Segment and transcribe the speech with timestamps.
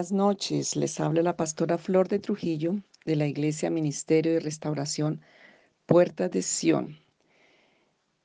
[0.00, 5.20] Buenas noches, les habla la pastora Flor de Trujillo de la Iglesia Ministerio de Restauración
[5.84, 6.96] Puertas de Sión.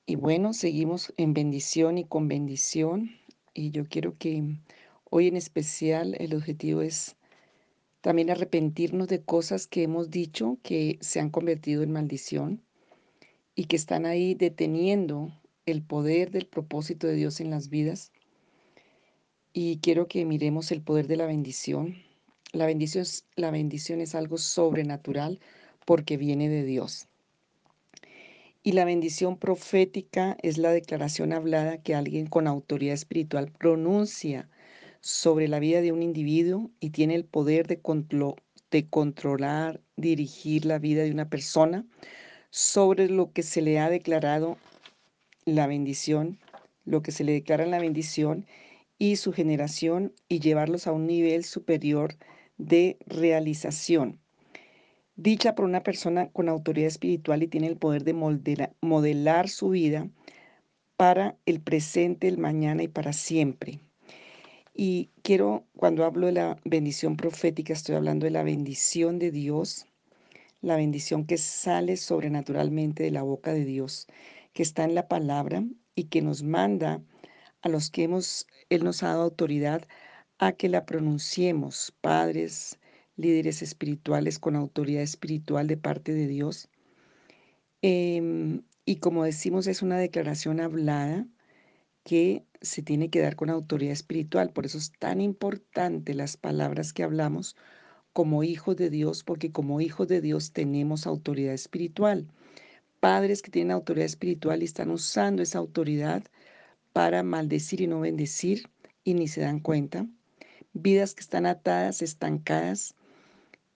[0.06, 3.12] Y bueno, seguimos en bendición y con bendición.
[3.54, 4.56] Y yo quiero que
[5.04, 7.18] hoy en especial el objetivo es
[8.00, 12.64] también arrepentirnos de cosas que hemos dicho que se han convertido en maldición
[13.54, 15.34] y que están ahí deteniendo
[15.66, 18.14] el poder del propósito de Dios en las vidas
[19.58, 21.96] y quiero que miremos el poder de la bendición.
[22.52, 25.40] La bendición es, la bendición es algo sobrenatural
[25.86, 27.08] porque viene de Dios.
[28.64, 34.50] Y la bendición profética es la declaración hablada que alguien con autoridad espiritual pronuncia
[35.00, 37.80] sobre la vida de un individuo y tiene el poder de,
[38.72, 41.86] de controlar, dirigir la vida de una persona
[42.50, 44.58] sobre lo que se le ha declarado
[45.46, 46.40] la bendición,
[46.84, 48.46] lo que se le declara la bendición
[48.98, 52.16] y su generación y llevarlos a un nivel superior
[52.58, 54.20] de realización.
[55.16, 60.10] Dicha por una persona con autoridad espiritual y tiene el poder de modelar su vida
[60.98, 63.80] para el presente, el mañana y para siempre.
[64.74, 69.86] Y quiero, cuando hablo de la bendición profética, estoy hablando de la bendición de Dios,
[70.62, 74.08] la bendición que sale sobrenaturalmente de la boca de Dios,
[74.52, 75.64] que está en la palabra
[75.96, 77.02] y que nos manda
[77.66, 79.88] a los que hemos, Él nos ha dado autoridad
[80.38, 82.78] a que la pronunciemos, padres,
[83.16, 86.70] líderes espirituales con autoridad espiritual de parte de Dios.
[87.82, 91.26] Em, y como decimos, es una declaración hablada
[92.04, 94.52] que se tiene que dar con autoridad espiritual.
[94.54, 97.56] Por eso es tan importante las palabras que hablamos
[98.14, 102.28] como hijos de Dios, porque como hijos de Dios tenemos autoridad espiritual.
[103.00, 106.24] Padres que tienen autoridad espiritual y están usando esa autoridad
[106.96, 108.70] para maldecir y no bendecir
[109.04, 110.08] y ni se dan cuenta.
[110.72, 112.96] Vidas que están atadas, estancadas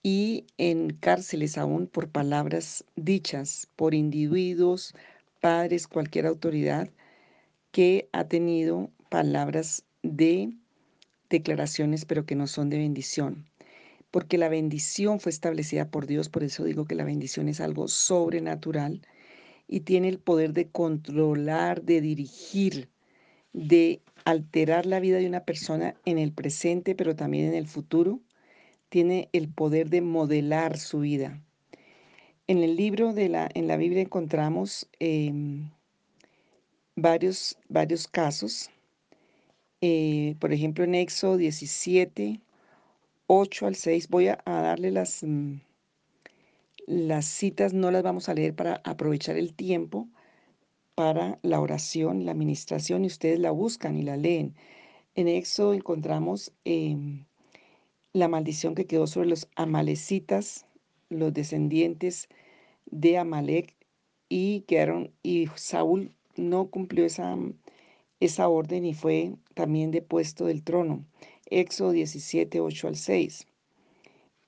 [0.02, 4.94] y en cárceles aún por palabras dichas por individuos,
[5.42, 6.90] padres, cualquier autoridad
[7.72, 10.54] que ha tenido palabras de
[11.30, 13.50] declaraciones pero que no son de bendición.
[14.12, 17.90] Porque la bendición fue establecida por Dios, por eso digo que la bendición es algo
[17.90, 19.02] sobrenatural
[19.68, 22.88] y tiene el poder de controlar, de dirigir,
[23.54, 28.20] de alterar la vida de una persona en el presente, pero también en el futuro,
[28.90, 31.42] tiene el poder de modelar su vida.
[32.48, 35.70] En el libro de la, en la Biblia encontramos em,
[36.96, 38.72] varios, varios casos.
[39.82, 42.42] Eh, por ejemplo, en Éxodo 17,
[43.28, 45.60] 8 al 6, voy a, darle las, mm,
[46.88, 50.08] las citas, no las vamos a leer para aprovechar el tiempo,
[51.00, 54.54] para la oración, la administración, y ustedes la buscan y la leen.
[55.16, 57.24] En Éxodo encontramos em,
[58.12, 60.66] la maldición que quedó sobre los amalecitas,
[61.08, 62.28] los descendientes
[62.86, 63.78] de Amalek,
[64.28, 67.38] y quedaron, y Saúl no cumplió esa,
[68.20, 71.06] esa orden y fue también depuesto del trono.
[71.46, 73.48] Éxodo 17, 8 al 6.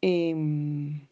[0.02, 1.08] Em,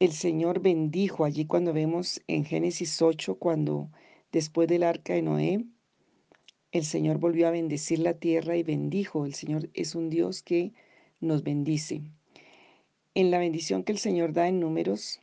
[0.00, 3.88] el Señor bendijo allí cuando vemos en Génesis 8, cuando
[4.32, 5.66] Después del arca de Noé,
[6.72, 9.26] el Señor volvió a bendecir la tierra y bendijo.
[9.26, 10.72] El Señor es un Dios que
[11.20, 12.00] nos bendice.
[13.14, 15.20] En la bendición que el Señor da en números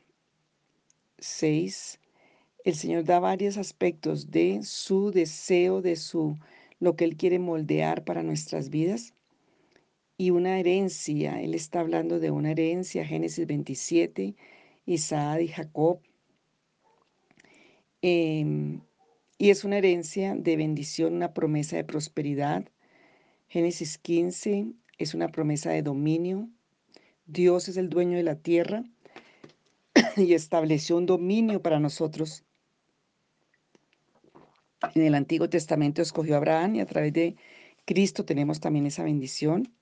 [1.17, 1.99] 6,
[2.65, 6.37] el Señor da varios aspectos de su deseo, de su
[6.79, 9.15] lo que Él quiere moldear para nuestras vidas.
[10.17, 14.35] Y una herencia, Él está hablando de una herencia, Génesis 27,
[14.85, 15.99] Isaac y Jacob.
[18.03, 18.79] Eh,
[19.41, 22.65] y es una herencia de bendición, una promesa de prosperidad.
[23.47, 26.49] Génesis 15 es una promesa de dominio.
[27.25, 28.83] Dios es el dueño de la tierra
[30.17, 32.43] y estableció un dominio para nosotros.
[34.93, 37.37] En el Antiguo Testamento escogió a Abraham y a través de
[37.85, 39.73] Cristo tenemos también esa bendición.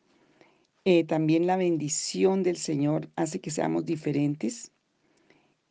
[0.86, 4.72] Eh, también la bendición del Señor hace que seamos diferentes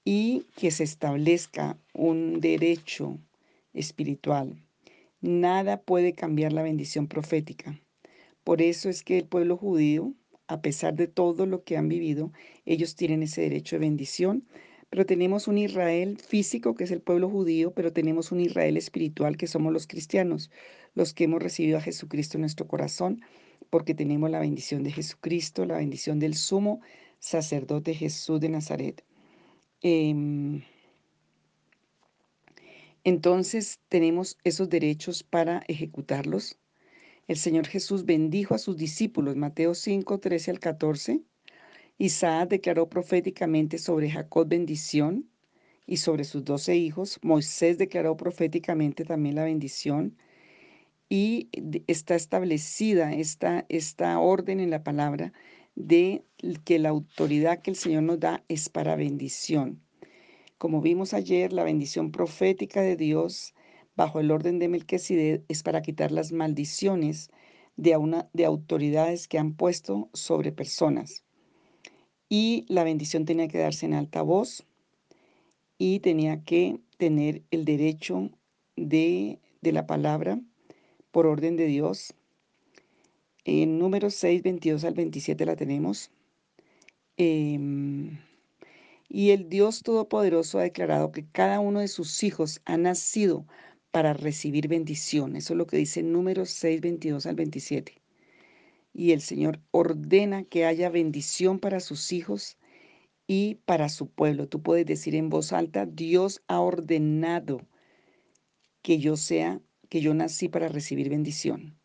[0.05, 3.21] y que se establezca un derecho
[3.77, 4.63] espiritual.
[5.21, 7.81] Nada puede cambiar la bendición profética.
[8.45, 10.15] Por eso es que el pueblo judío,
[10.47, 12.33] a pesar de todo lo que han vivido,
[12.65, 14.47] ellos tienen ese derecho de bendición.
[14.91, 19.37] Pero tenemos un Israel físico, que es el pueblo judío, pero tenemos un Israel espiritual,
[19.37, 20.51] que somos los cristianos,
[20.95, 23.21] los que hemos recibido a Jesucristo en nuestro corazón,
[23.69, 26.81] porque tenemos la bendición de Jesucristo, la bendición del sumo
[27.19, 29.05] sacerdote Jesús de Nazaret.
[29.83, 30.63] Em,
[33.07, 36.59] entonces tenemos esos derechos para ejecutarlos.
[37.29, 41.23] El Señor Jesús bendijo a sus discípulos, Mateo 5, 13 al 14.
[41.99, 45.31] Isaac declaró proféticamente sobre Jacob bendición
[45.87, 47.21] y sobre sus doce hijos.
[47.23, 50.17] Moisés declaró proféticamente también la bendición
[51.09, 51.49] y
[51.87, 55.33] está establecida esta, esta orden en la palabra
[55.77, 56.25] de
[56.65, 59.86] que la autoridad que el Señor nos da es para bendición.
[60.59, 63.55] Como vimos ayer, la bendición profética de Dios
[63.95, 67.31] bajo el orden de Melquisedec es para quitar las maldiciones
[67.77, 71.25] de, una, de autoridades que han puesto sobre personas.
[72.29, 74.65] Y la bendición tenía que darse en alta voz
[75.79, 78.31] y tenía que tener el derecho
[78.77, 80.41] de, de la palabra
[81.11, 82.15] por orden de Dios.
[83.45, 86.11] En número 6, 22 al 27 la tenemos.
[87.17, 88.19] Em,
[89.09, 93.47] y el Dios Todopoderoso ha declarado que cada uno de sus hijos ha nacido
[93.91, 95.37] para recibir bendición.
[95.37, 98.03] Eso es lo que dice número 6, 22 al 27.
[98.93, 102.59] Y el Señor ordena que haya bendición para sus hijos
[103.27, 104.49] y para su pueblo.
[104.49, 107.67] Tú puedes decir en voz alta, Dios ha ordenado
[108.83, 111.79] que yo sea que yo nací para recibir bendición.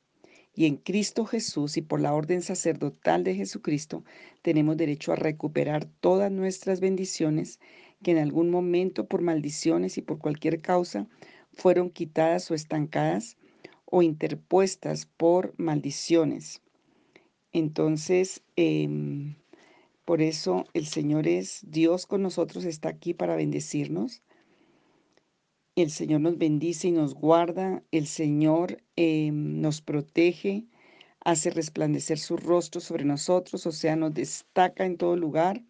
[0.53, 4.03] Y en Cristo Jesús y por la orden sacerdotal de Jesucristo
[4.41, 7.59] tenemos derecho a recuperar todas nuestras bendiciones
[8.03, 11.07] que en algún momento por maldiciones y por cualquier causa
[11.53, 13.37] fueron quitadas o estancadas
[13.85, 16.61] o interpuestas por maldiciones.
[17.53, 19.35] Entonces, em,
[20.05, 24.21] por eso el Señor es Dios con nosotros, está aquí para bendecirnos
[25.81, 27.83] el Señor nos bendice y nos guarda.
[27.91, 30.65] El Señor em, nos protege,
[31.19, 35.61] hace resplandecer su rostro sobre nosotros, o sea, nos destaca en todo lugar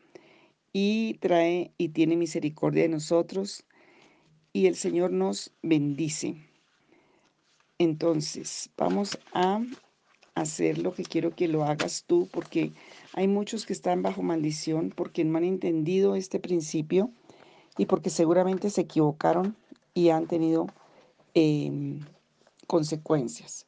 [0.73, 3.65] y trae y tiene misericordia de nosotros.
[4.53, 6.35] Y el Señor nos bendice.
[7.77, 9.61] Entonces, vamos a
[10.35, 12.71] hacer lo que quiero que lo hagas tú, porque
[13.13, 17.11] hay muchos que están bajo maldición, porque no han entendido este principio
[17.77, 19.55] y porque seguramente se equivocaron
[19.93, 20.67] y han tenido
[21.33, 21.99] em,
[22.67, 23.65] consecuencias.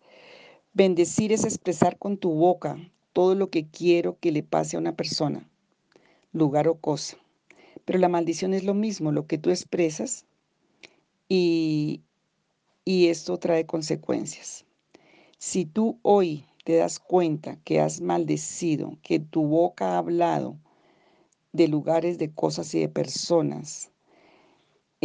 [0.74, 2.78] Bendecir es expresar con tu boca
[3.14, 5.48] todo lo que quiero que le pase a una persona,
[6.32, 7.18] lugar o cosa.
[7.86, 10.26] Pero la maldición es lo mismo, lo que tú expresas
[11.30, 12.02] y,
[12.86, 14.66] y esto trae consecuencias.
[15.38, 20.58] Si tú hoy te das cuenta que has maldecido, que tu boca ha hablado
[21.52, 23.92] de lugares, de cosas y de personas,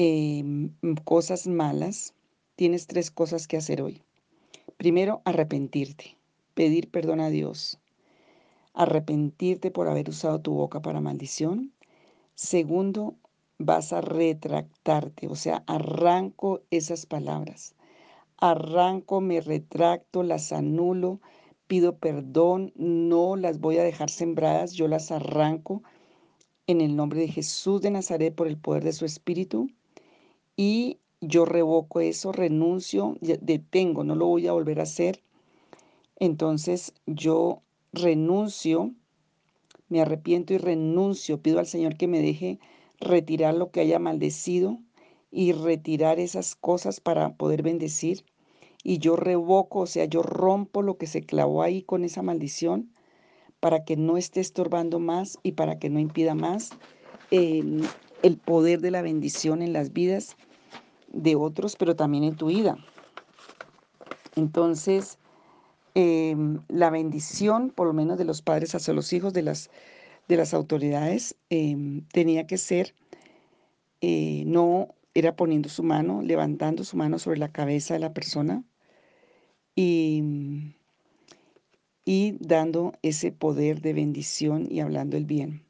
[0.00, 2.14] Em, cosas malas,
[2.54, 4.00] tienes tres cosas que hacer hoy.
[4.76, 6.16] Primero, arrepentirte,
[6.54, 7.80] pedir perdón a Dios,
[8.74, 11.72] arrepentirte por haber usado tu boca para maldición.
[12.36, 13.16] Segundo,
[13.58, 17.74] vas a retractarte, o sea, arranco esas palabras.
[18.36, 21.20] Arranco, me retracto, las anulo,
[21.66, 25.82] pido perdón, no las voy a dejar sembradas, yo las arranco
[26.68, 29.68] en el nombre de Jesús de Nazaret por el poder de su Espíritu
[30.58, 35.22] y yo revoco eso, renuncio, detengo, no lo voy a volver a hacer.
[36.16, 37.62] Entonces yo
[37.93, 38.91] renuncio,
[39.88, 42.58] me arrepiento y renuncio, pido al Señor que me deje
[42.98, 44.81] retirar lo que haya maldecido
[45.31, 48.24] y retirar esas cosas para poder bendecir.
[48.82, 52.93] Y yo revoco, o sea, yo rompo lo que se clavó ahí con esa maldición
[53.60, 56.70] para que no esté estorbando más y para que no impida más
[58.22, 60.37] el poder de la bendición en las vidas
[61.13, 62.77] de otros, pero también en tu vida.
[64.37, 65.19] Entonces,
[65.94, 69.70] em, la bendición, por lo menos de los padres hacia los hijos de las,
[70.29, 72.94] de las autoridades, em, tenía que ser,
[74.01, 78.63] eh, no era poniendo su mano, levantando su mano sobre la cabeza de la persona
[79.75, 80.22] y,
[82.05, 85.68] y dando ese poder de bendición y hablando el bien.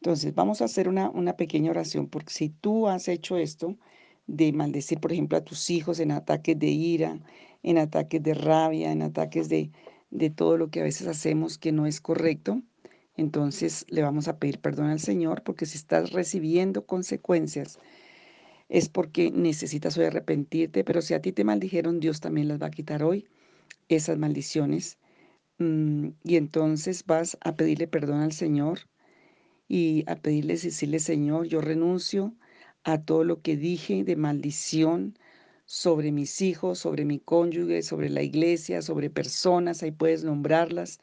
[0.00, 3.76] Entonces, vamos a hacer una, una pequeña oración, porque si tú has hecho esto,
[4.26, 7.18] de maldecir, por ejemplo, a tus hijos en ataques de ira,
[7.62, 9.70] en ataques de rabia, en ataques de,
[10.10, 12.62] de todo lo que a veces hacemos que no es correcto,
[13.16, 17.78] entonces le vamos a pedir perdón al Señor porque si estás recibiendo consecuencias
[18.68, 22.66] es porque necesitas hoy arrepentirte, pero si a ti te maldijeron, Dios también las va
[22.66, 23.26] a quitar hoy,
[23.88, 24.98] esas maldiciones.
[25.58, 28.80] Mm, y entonces vas a pedirle perdón al Señor
[29.68, 32.34] y a pedirle, decirle, Señor, yo renuncio
[32.84, 35.18] a todo lo que dije de maldición
[35.66, 41.00] sobre mis hijos, sobre mi cónyuge, sobre la iglesia, sobre personas, ahí puedes nombrarlas,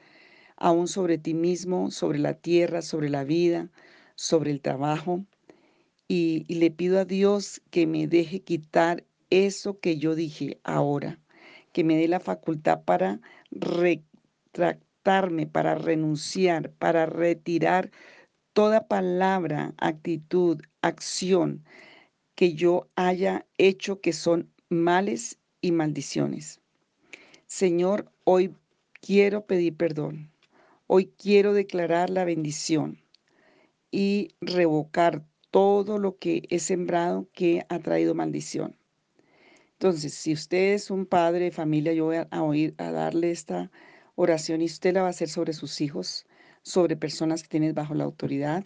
[0.57, 3.69] aún sobre ti mismo, sobre la tierra, sobre la vida,
[4.15, 5.23] sobre el trabajo.
[6.07, 11.19] Y, y le pido a Dios que me deje quitar eso que yo dije ahora,
[11.71, 17.91] que me dé la facultad para retractarme, para renunciar, para retirar
[18.55, 21.65] toda palabra, actitud, acción
[22.35, 26.61] que yo haya hecho que son males y maldiciones.
[27.47, 28.55] Señor, hoy
[29.01, 30.31] quiero pedir perdón.
[30.87, 33.01] Hoy quiero declarar la bendición
[33.91, 38.77] y revocar todo lo que he sembrado que ha traído maldición.
[39.73, 43.69] Entonces, si usted es un padre de familia, yo voy a, oír, a darle esta
[44.15, 46.25] oración y usted la va a hacer sobre sus hijos,
[46.65, 48.65] sobre personas que tienes bajo la autoridad.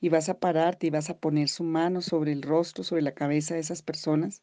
[0.00, 3.14] Y vas a pararte y vas a poner su mano sobre el rostro, sobre la
[3.14, 4.42] cabeza de esas personas,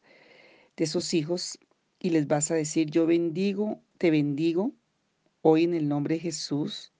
[0.76, 1.58] de esos hijos,
[1.98, 4.72] y les vas a decir, yo bendigo, te bendigo
[5.40, 6.92] hoy en el nombre de Jesús.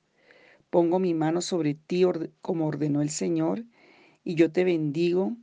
[0.71, 2.05] Pongo mi mano sobre ti
[2.41, 3.65] como ordenó el Señor
[4.25, 5.37] y yo te bendigo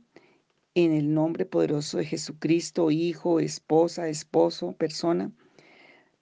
[0.74, 5.30] en el nombre poderoso de Jesucristo, hijo, esposa, esposo, persona.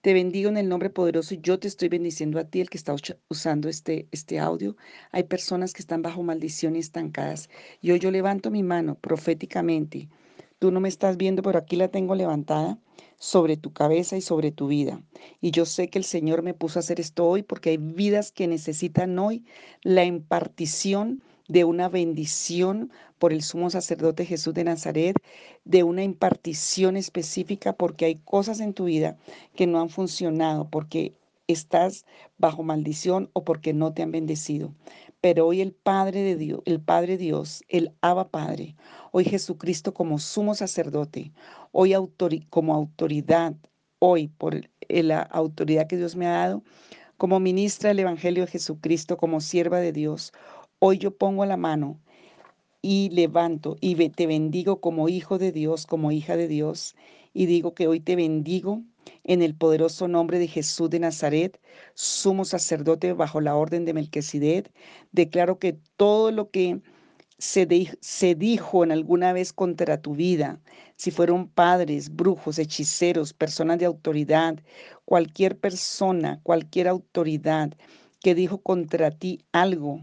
[0.01, 2.77] Te bendigo en el nombre poderoso y yo te estoy bendiciendo a ti, el que
[2.79, 2.95] está
[3.29, 4.75] usando este, este audio.
[5.11, 7.51] Hay personas que están bajo maldición y estancadas.
[7.83, 10.09] Y yo levanto mi mano proféticamente.
[10.57, 12.79] Tú no me estás viendo, pero aquí la tengo levantada
[13.19, 15.03] sobre tu cabeza y sobre tu vida.
[15.39, 18.31] Y yo sé que el Señor me puso a hacer esto hoy porque hay vidas
[18.31, 19.45] que necesitan hoy
[19.83, 25.17] la impartición de una bendición por el sumo sacerdote Jesús de Nazaret,
[25.65, 29.17] de una impartición específica porque hay cosas en tu vida
[29.53, 31.13] que no han funcionado, porque
[31.47, 32.05] estás
[32.37, 34.73] bajo maldición o porque no te han bendecido.
[35.19, 38.77] Pero hoy el Padre de Dios, el Padre Dios, el Abba Padre,
[39.11, 41.33] hoy Jesucristo como sumo sacerdote,
[41.73, 41.93] hoy
[42.49, 43.55] como autoridad,
[43.99, 46.63] hoy por la autoridad que Dios me ha dado,
[47.17, 50.31] como ministra del Evangelio de Jesucristo, como sierva de Dios,
[50.83, 51.99] hoy yo pongo la mano
[52.81, 56.95] y levanto y te bendigo como hijo de Dios, como hija de Dios,
[57.33, 58.81] y digo que hoy te bendigo
[59.23, 61.59] en el poderoso nombre de Jesús de Nazaret,
[61.93, 64.73] sumo sacerdote bajo la orden de Melquisedec.
[65.11, 66.81] Declaro que todo lo que
[67.37, 67.67] se,
[67.99, 70.59] se, dijo en alguna vez contra tu vida,
[70.95, 74.59] si fueron padres, brujos, hechiceros, personas de autoridad,
[75.05, 77.71] cualquier persona, cualquier autoridad
[78.19, 80.01] que dijo contra ti algo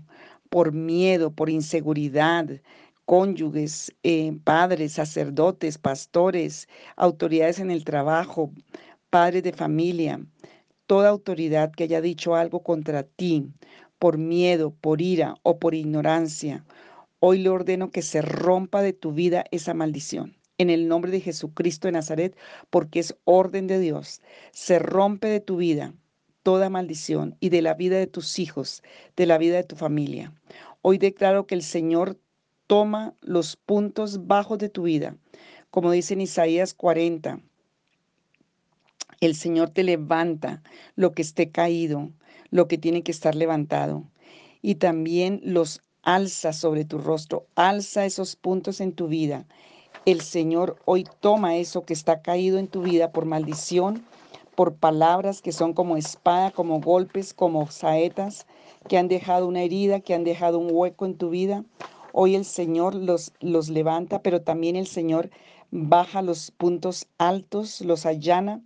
[0.51, 2.47] por miedo, por inseguridad,
[3.05, 8.53] cónyuges, eh, padres, sacerdotes, pastores, autoridades en el trabajo,
[9.11, 10.21] padres de familia,
[10.87, 13.47] toda autoridad que haya dicho algo contra ti
[13.99, 16.65] por miedo, por ira o por ignorancia
[17.21, 20.37] Hoy le ordeno que se rompa de tu vida esa maldición.
[20.57, 22.37] En el nombre de Jesucristo de Nazaret,
[22.71, 24.23] porque es orden de Dios.
[24.53, 25.95] Se rompe de tu vida
[26.49, 28.83] toda maldición y de la vida de tus hijos,
[29.19, 30.33] de la vida de tu familia.
[30.81, 32.17] Hoy declaro que el Señor
[32.67, 35.15] toma los puntos bajos de tu vida.
[35.71, 37.41] Como dice en Isaías 40,
[39.21, 40.63] el Señor te levanta
[40.97, 42.13] lo que esté caído,
[42.49, 44.05] lo que tiene que estar levantado.
[44.63, 49.47] Y también los alza sobre tu rostro, alza esos puntos en tu vida.
[50.07, 54.03] El Señor hoy toma eso que está caído en tu vida por maldición,
[54.59, 58.45] por palabras que son como espada, como golpes, como saetas,
[58.89, 61.65] que han dejado una herida, que han dejado un hueco en tu vida.
[62.13, 65.31] Hoy el Señor los, los levanta, pero también el Señor
[65.71, 68.61] baja los puntos altos, los allana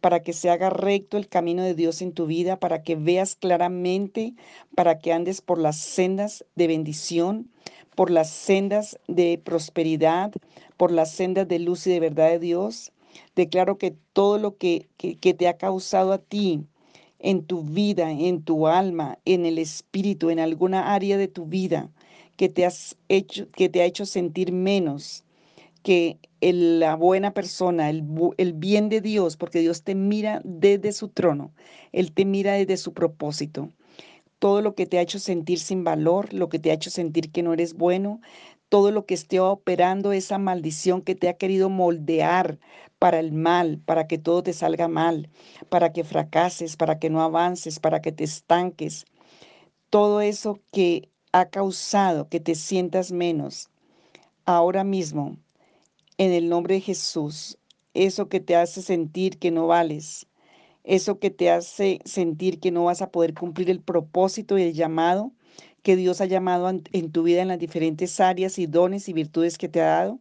[0.00, 3.34] para que se haga recto el camino de Dios en tu vida, para que veas
[3.34, 4.34] claramente,
[4.76, 7.50] para que andes por las sendas de bendición,
[7.96, 10.30] por las sendas de prosperidad,
[10.76, 12.92] por las sendas de luz y de verdad de Dios.
[13.36, 16.64] Declaro que todo lo que, que, te ha causado a ti
[17.18, 21.90] en tu vida, en tu alma, en el espíritu, en alguna área de tu vida,
[22.36, 25.24] que te, has hecho, que te ha hecho sentir menos,
[25.82, 28.04] que la buena persona, el,
[28.36, 31.52] el, bien de Dios, porque Dios te mira desde su trono,
[31.92, 33.70] Él te mira desde su propósito.
[34.38, 37.30] Todo lo que te ha hecho sentir sin valor, lo que te ha hecho sentir
[37.30, 38.20] que no eres bueno,
[38.72, 42.58] todo lo que esté operando esa maldición que te ha querido moldear
[42.98, 45.28] para el mal, para que todo te salga mal,
[45.68, 49.04] para que fracases, para que no avances, para que te estanques.
[49.90, 53.68] Todo eso que ha causado que te sientas menos,
[54.46, 55.36] ahora mismo
[56.16, 57.58] en el nombre de Jesús,
[57.92, 60.26] eso que te hace sentir que no vales,
[60.82, 64.72] eso que te hace sentir que no vas a poder cumplir el propósito y el
[64.72, 65.30] llamado
[65.82, 69.58] que Dios ha llamado en tu vida en las diferentes áreas y dones y virtudes
[69.58, 70.20] que te ha dado.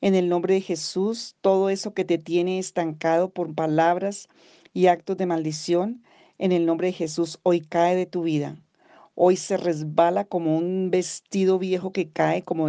[0.00, 4.28] En el nombre de Jesús, todo eso que te tiene estancado por palabras
[4.72, 6.02] y actos de maldición,
[6.38, 8.56] en el nombre de Jesús, hoy cae de tu vida.
[9.16, 12.68] Hoy se resbala como un vestido viejo que cae, como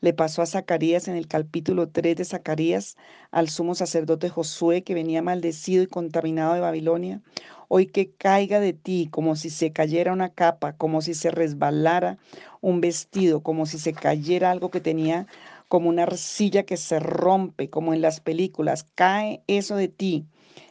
[0.00, 2.96] le pasó a Zacarías en el capítulo 3 de Zacarías,
[3.32, 7.20] al sumo sacerdote Josué que venía maldecido y contaminado de Babilonia.
[7.66, 12.16] Hoy que caiga de ti como si se cayera una capa, como si se resbalara
[12.60, 15.26] un vestido, como si se cayera algo que tenía
[15.66, 18.86] como una arcilla que se rompe, como en las películas.
[18.94, 20.26] Cae eso de ti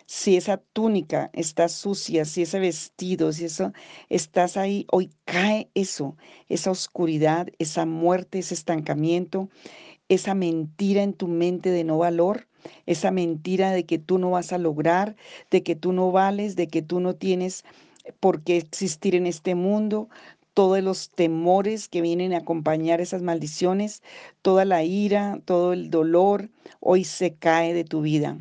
[0.08, 3.74] si esa túnica está sucia, si ese vestido, si eso
[4.08, 6.16] estás ahí, hoy cae eso,
[6.48, 9.50] esa oscuridad, esa muerte, ese estancamiento,
[10.08, 12.48] esa mentira en tu mente de no valor,
[12.86, 15.18] esa mentira de que tú no vas a lograr,
[15.52, 17.66] de que tú no vales, de que tú no tienes
[18.22, 20.08] por qué existir en este mundo,
[20.54, 24.04] todos los temores que vienen a acompañar esas maldiciones,
[24.42, 26.50] toda la ira, todo el dolor,
[26.80, 28.38] hoy se cae de tu vida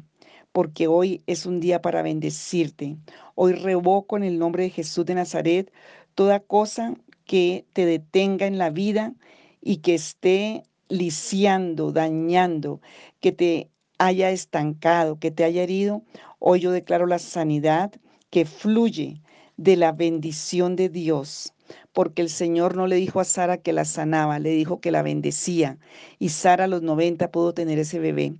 [0.56, 2.96] porque hoy es un día para bendecirte.
[3.34, 5.70] Hoy revoco en el nombre de Jesús de Nazaret
[6.14, 6.94] toda cosa
[7.26, 9.12] que te detenga en la vida
[9.60, 12.80] y que esté lisiando, dañando,
[13.20, 16.04] que te haya estancado, que te haya herido.
[16.38, 17.92] Hoy yo declaro la sanidad
[18.30, 19.20] que fluye
[19.58, 21.52] de la bendición de Dios
[21.92, 25.02] porque el Señor no le dijo a Sara que la sanaba, le dijo que la
[25.02, 25.78] bendecía.
[26.18, 28.34] Y Sara a los 90 pudo tener ese bebé.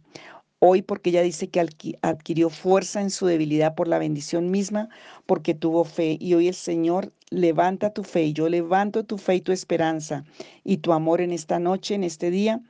[0.59, 1.61] Hoy porque ella dice que
[2.01, 4.89] adquirió fuerza en su debilidad por la bendición misma,
[5.27, 6.17] porque tuvo fe.
[6.19, 10.25] Y hoy el Señor levanta tu fe y yo levanto tu fe y tu esperanza
[10.65, 12.63] y tu amor en esta noche, en este día.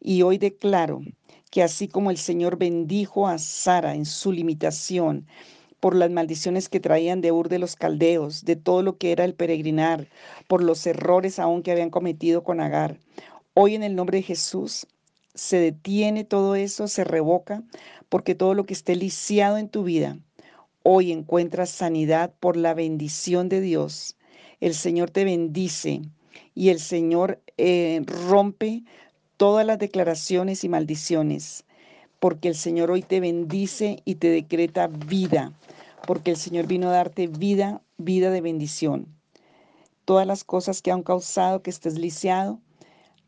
[0.00, 1.02] Y hoy declaro
[1.50, 5.26] que así como el Señor bendijo a Sara en su limitación,
[5.80, 9.24] por las maldiciones que traían de Ur de los Caldeos, de todo lo que era
[9.24, 10.08] el peregrinar,
[10.46, 13.00] por los errores aún que habían cometido con Agar.
[13.54, 14.86] Hoy en el nombre de Jesús
[15.34, 17.62] se detiene todo eso, se revoca,
[18.08, 20.18] porque todo lo que esté lisiado en tu vida,
[20.82, 24.16] hoy encuentras sanidad por la bendición de Dios.
[24.60, 26.02] El Señor te bendice
[26.54, 28.84] y el Señor eh, rompe
[29.36, 31.64] todas las declaraciones y maldiciones,
[32.20, 35.52] porque el Señor hoy te bendice y te decreta vida,
[36.06, 39.06] porque el Señor vino a darte vida, vida de bendición.
[40.04, 42.60] Todas las cosas que han causado que estés lisiado,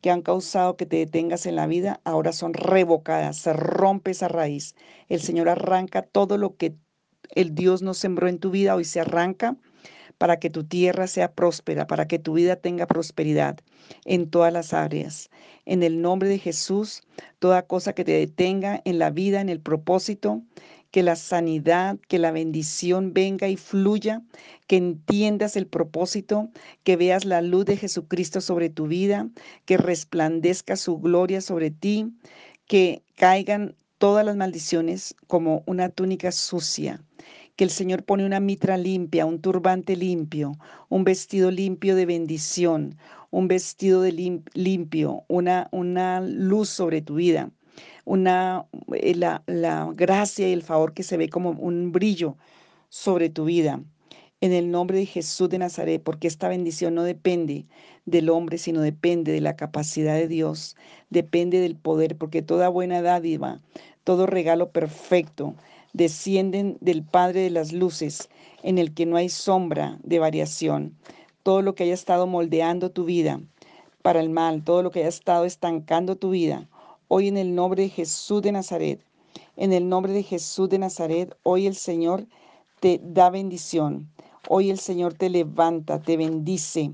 [0.04, 4.28] que han causado que te detengas en la vida, ahora son revocadas, se rompe esa
[4.28, 4.74] raíz.
[5.08, 6.76] El Señor arranca todo lo que
[7.30, 9.56] el Dios no sembró en tu vida, hoy se arranca
[10.18, 13.56] para que tu tierra sea próspera, para que tu vida tenga prosperidad
[14.04, 15.30] en todas las áreas.
[15.64, 17.00] En el nombre de Jesús,
[17.38, 20.42] toda cosa que te detenga en la vida, en el propósito,
[20.94, 24.22] que la sanidad, que la bendición venga y fluya,
[24.68, 26.50] que entiendas el propósito,
[26.84, 29.28] que veas la luz de Jesucristo sobre tu vida,
[29.64, 32.12] que resplandezca su gloria sobre ti,
[32.68, 37.02] que caigan todas las maldiciones como una túnica sucia,
[37.56, 40.52] que el Señor pone una mitra limpia, un turbante limpio,
[40.90, 42.96] un vestido limpio de bendición,
[43.32, 47.50] un vestido de limpio, una, una luz sobre tu vida
[48.04, 52.36] una, eh, la, la gracia y el favor que se ve como un brillo
[52.88, 53.82] sobre tu vida.
[54.40, 57.66] En el nombre de Jesús de Nazaret, porque esta bendición no depende
[58.04, 60.76] del hombre, sino depende de la capacidad de Dios,
[61.08, 63.60] depende del poder, porque toda buena dádiva,
[64.04, 65.54] todo regalo perfecto,
[65.94, 68.28] descienden del Padre de las Luces,
[68.62, 70.94] en el que no hay sombra de variación.
[71.42, 73.40] Todo lo que haya estado moldeando tu vida
[74.02, 76.68] para el mal, todo lo que haya estado estancando tu vida,
[77.16, 79.00] hoy en el nombre de Jesús de Nazaret.
[79.56, 82.26] En el nombre de Jesús de Nazaret, hoy el Señor
[82.80, 84.10] te da bendición.
[84.48, 86.90] Hoy el Señor te levanta, te bendice.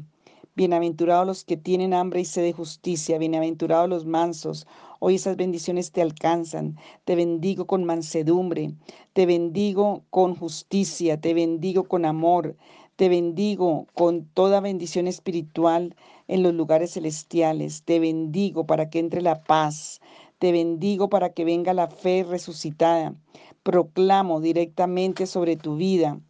[0.56, 4.66] Bienaventurados los que tienen hambre y sed de justicia, bienaventurados los mansos.
[4.98, 6.76] Hoy esas bendiciones te alcanzan.
[7.06, 8.74] Te bendigo con mansedumbre,
[9.14, 12.56] te bendigo con justicia, te bendigo con amor,
[13.00, 15.96] te bendigo con toda bendición espiritual
[16.28, 17.82] en los lugares celestiales.
[17.82, 20.02] Te bendigo para que entre la paz.
[20.38, 23.14] Te bendigo para que venga la fe resucitada.
[23.62, 26.20] Proclamo directamente sobre tu vida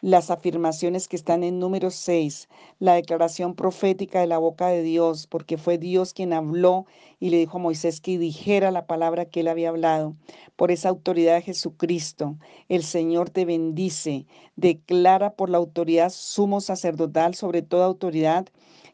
[0.00, 5.26] las afirmaciones que están en número 6, la declaración profética de la boca de Dios,
[5.26, 6.86] porque fue Dios quien habló
[7.18, 10.16] y le dijo a Moisés que dijera la palabra que él había hablado.
[10.56, 12.36] Por esa autoridad de Jesucristo,
[12.68, 18.46] el Señor te bendice, declara por la autoridad sumo sacerdotal sobre toda autoridad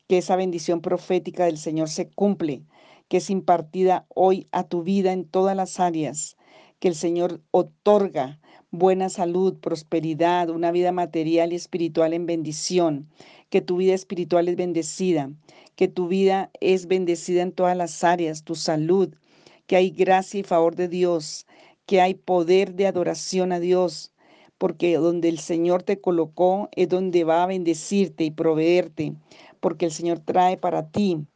[0.09, 2.63] que esa bendición profética del Señor se cumple,
[3.09, 6.37] que es impartida hoy a tu vida en todas las áreas,
[6.79, 13.09] que el Señor otorga buena salud, prosperidad, una vida material y espiritual en bendición,
[13.49, 15.31] que tu vida espiritual es bendecida,
[15.77, 19.15] que tu vida es bendecida en todas las áreas, tu salud,
[19.67, 21.47] que hay gracia y favor de Dios,
[21.87, 24.13] que hay poder de adoración a Dios,
[24.59, 29.15] porque donde el Señor te colocó es donde va a bendecirte y proveerte,
[29.61, 31.27] porque el Señor trae para ti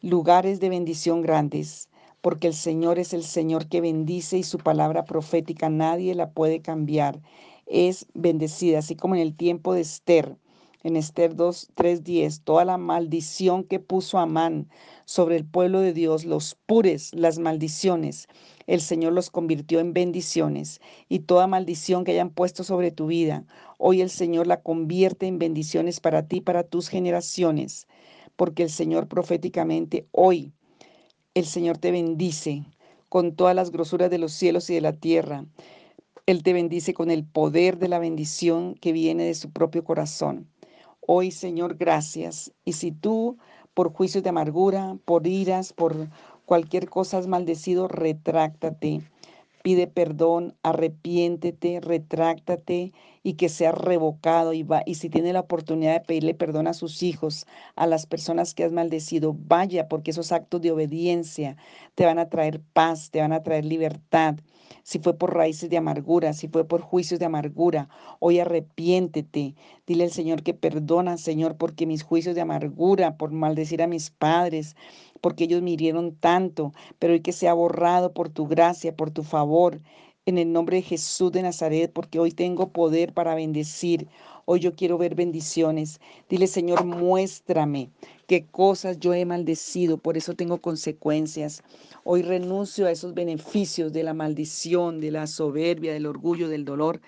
[0.00, 1.88] lugares de bendición grandes,
[2.26, 6.60] porque el Señor es el Señor que bendice y su palabra profética nadie la puede
[6.60, 7.20] cambiar.
[7.66, 10.36] Es bendecida, así como en el tiempo de Esther
[10.82, 14.68] en Esther 2, 3, toda la maldición que puso Amán
[15.04, 18.26] sobre el pueblo de Dios, los pures, las maldiciones,
[18.66, 20.80] el Señor los convirtió en bendiciones.
[21.08, 23.44] Y toda maldición que hayan puesto sobre tu vida,
[23.78, 27.86] hoy el Señor la convierte en bendiciones para ti, para tus generaciones.
[28.34, 30.52] Porque el Señor proféticamente hoy,
[31.36, 32.64] el Señor te bendice
[33.10, 35.44] con todas las grosuras de los cielos y de la tierra.
[36.24, 40.48] Él te bendice con el poder de la bendición que viene de su propio corazón.
[41.02, 42.54] Hoy, Señor, gracias.
[42.64, 43.36] Y si tú,
[43.74, 46.08] por juicios de amargura, por iras, por
[46.46, 49.02] cualquier cosa has maldecido, retráctate.
[49.66, 52.92] Pide perdón, arrepiéntete, retráctate
[53.24, 54.52] y que sea revocado.
[54.52, 58.06] Y, va, y si tiene la oportunidad de pedirle perdón a sus hijos, a las
[58.06, 61.56] personas que has maldecido, vaya, porque esos actos de obediencia
[61.96, 64.36] te van a traer paz, te van a traer libertad
[64.82, 67.88] si fue por raíces de amargura, si fue por juicios de amargura,
[68.20, 69.54] hoy arrepiéntete.
[69.86, 74.10] Dile al Señor que perdona, Señor, porque mis juicios de amargura, por maldecir a mis
[74.10, 74.76] padres,
[75.26, 79.24] porque ellos me hirieron tanto, pero hoy que sea borrado por tu gracia, por tu
[79.24, 79.80] favor,
[80.24, 84.06] en el nombre de Jesús de Nazaret, porque hoy tengo poder para bendecir.
[84.44, 86.00] Hoy yo quiero ver bendiciones.
[86.28, 87.90] Dile, Señor, muéstrame
[88.26, 91.62] qué cosas yo he maldecido, por eso tengo consecuencias.
[92.04, 97.00] Hoy renuncio a esos beneficios de la maldición, de la soberbia, del orgullo, del dolor,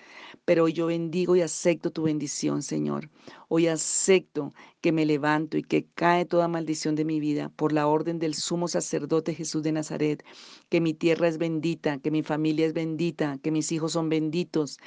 [0.45, 3.09] pero hoy yo bendigo y acepto tu bendición, Señor.
[3.49, 7.87] Hoy acepto que me levanto y que cae toda maldición de mi vida por la
[7.87, 10.23] orden del sumo sacerdote Jesús de Nazaret,
[10.69, 14.77] que mi tierra es bendita, que mi familia es bendita, que mis hijos son benditos,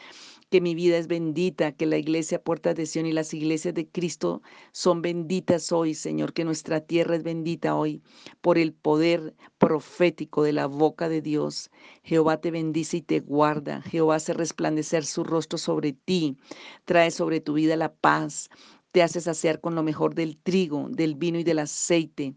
[0.52, 4.42] que mi vida es bendita, que la iglesia Puerta de y las iglesias de Cristo
[4.72, 8.02] son benditas hoy, Señor, que nuestra tierra es bendita hoy
[8.40, 11.70] por el poder profético de la boca de Dios.
[12.02, 13.82] Jehová te bendice y te guarda.
[13.82, 16.36] Jehová hace resplandecer su rostro sobre ti,
[16.84, 18.48] trae sobre tu vida la paz
[18.92, 22.34] te hace saciar con lo mejor del trigo, del vino y del aceite,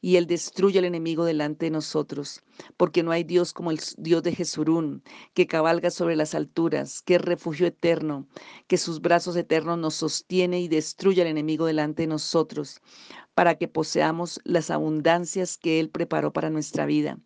[0.00, 2.42] y Él destruye al enemigo delante de nosotros,
[2.78, 5.02] porque no hay Dios como el Dios de Jesurún,
[5.34, 8.26] que cabalga sobre las alturas, que es refugio eterno,
[8.66, 12.80] que sus brazos eternos nos sostiene y destruye al enemigo delante de nosotros,
[13.34, 17.18] para que poseamos las abundancias que Él preparó para nuestra vida.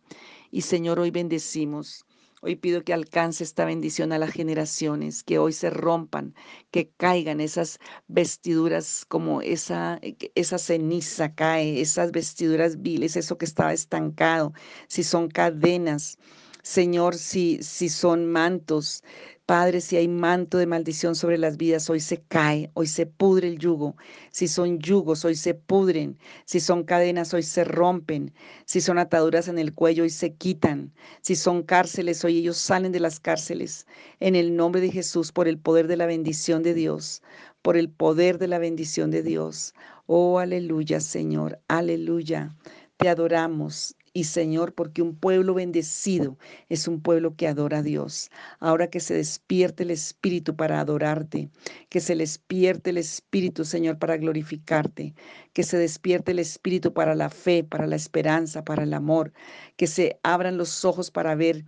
[0.51, 2.05] Y Señor, hoy bendecimos
[2.45, 6.35] Hoy pido que alcance esta bendición a las generaciones, que hoy se rompan,
[6.71, 7.79] que caigan esas
[8.09, 14.51] vestiduras como esa, eh, esa ceniza cae, esas vestiduras viles, eso que estaba estancado,
[14.89, 16.17] si son cadenas,
[16.63, 19.05] Señor, si, si son mantos,
[19.45, 23.49] Padre, si hay manto de maldición sobre las vidas, hoy se cae, hoy se pudre
[23.49, 23.97] el yugo.
[24.31, 26.17] Si son yugos, hoy se pudren.
[26.45, 28.33] Si son cadenas, hoy se rompen.
[28.65, 30.93] Si son ataduras en el cuello, hoy se quitan.
[31.21, 33.85] Si son cárceles, hoy ellos salen de las cárceles.
[34.21, 37.21] En el nombre de Jesús, por el poder de la bendición de Dios,
[37.61, 39.73] por el poder de la bendición de Dios.
[40.05, 42.55] Oh, aleluya, Señor, aleluya.
[42.95, 46.37] Te adoramos, y Señor, porque un pueblo bendecido
[46.69, 48.29] es un pueblo que adora a Dios.
[48.59, 51.49] Ahora que se despierte el Espíritu para adorarte,
[51.89, 55.15] que se despierte el Espíritu, Señor, para glorificarte,
[55.53, 59.33] que se despierte el Espíritu para la fe, para la esperanza, para el amor,
[59.77, 61.65] que se abran los ojos para ver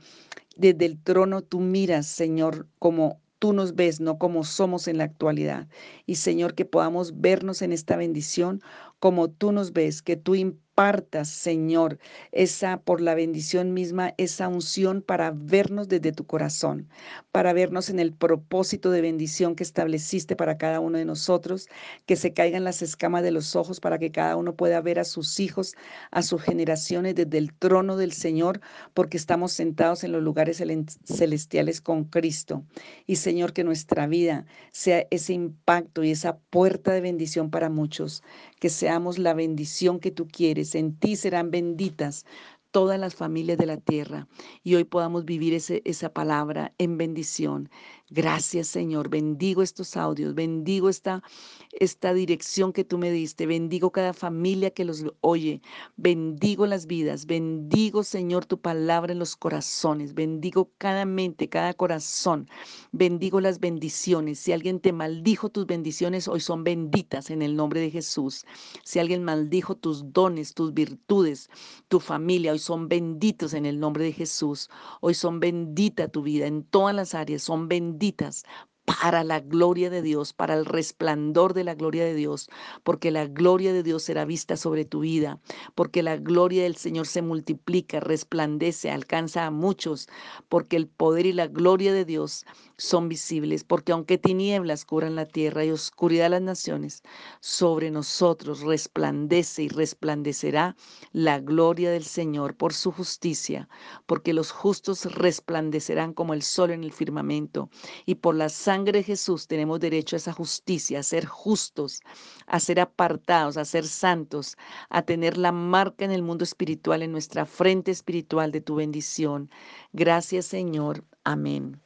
[0.55, 5.03] desde el trono tú miras, Señor, como tú nos ves, no como somos en la
[5.03, 5.67] actualidad.
[6.05, 8.61] Y Señor, que podamos vernos en esta bendición
[8.99, 11.99] como tú nos ves, que tú impartas, Señor,
[12.33, 16.89] esa por la bendición misma, esa unción para vernos desde tu corazón,
[17.31, 21.69] para vernos en el propósito de bendición que estableciste para cada uno de nosotros,
[22.05, 25.05] que se caigan las escamas de los ojos para que cada uno pueda ver a
[25.05, 25.75] sus hijos,
[26.11, 28.59] a sus generaciones desde el trono del Señor,
[28.93, 30.61] porque estamos sentados en los lugares
[31.05, 32.65] celestiales con Cristo.
[33.05, 38.23] Y Señor, que nuestra vida sea ese impacto y esa puerta de bendición para muchos,
[38.59, 40.75] que seamos la bendición que tú quieres.
[40.75, 42.23] En ti serán benditas
[42.69, 44.27] todas las familias de la tierra
[44.63, 47.71] y hoy podamos vivir ese, esa palabra en bendición.
[48.11, 51.23] Gracias Señor, bendigo estos audios, bendigo esta,
[51.71, 55.63] esta dirección que tú me diste, bendigo cada familia que los oye,
[55.97, 62.47] bendigo las vidas, bendigo Señor tu palabra en los corazones, bendigo cada mente, cada corazón,
[62.91, 64.37] bendigo las bendiciones.
[64.37, 68.45] Si alguien te maldijo tus bendiciones, hoy son benditas en el nombre de Jesús.
[68.83, 71.49] Si alguien maldijo tus dones, tus virtudes,
[71.87, 74.69] tu familia, hoy son benditos en el nombre de Jesús.
[75.01, 78.43] Hoy son bendita tu vida en todas las áreas, son benditas benditas.
[78.85, 82.49] Para la gloria de Dios, para el resplandor de la gloria de Dios,
[82.83, 85.39] porque la gloria de Dios será vista sobre tu vida,
[85.73, 90.07] porque la gloria del Señor se multiplica, resplandece, alcanza a muchos,
[90.49, 92.45] porque el poder y la gloria de Dios
[92.77, 97.01] son visibles, porque aunque tinieblas cubran la tierra y oscuridad las naciones,
[97.39, 100.75] sobre nosotros resplandece y resplandecerá
[101.11, 103.67] la gloria del Señor por su justicia,
[104.05, 107.69] porque los justos resplandecerán como el sol en el firmamento,
[108.05, 112.01] y por la sangre de Jesús tenemos derecho a esa justicia, a ser justos,
[112.45, 114.57] a ser apartados, a ser santos,
[114.89, 119.49] a tener la marca en el mundo espiritual, en nuestra frente espiritual de tu bendición.
[119.93, 121.05] Gracias Señor.
[121.23, 121.79] Amén.